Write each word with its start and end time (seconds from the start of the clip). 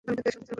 আমি 0.05 0.15
তাকে 0.17 0.29
সহজে 0.33 0.35
ছাড়ব 0.37 0.45
না। 0.45 0.49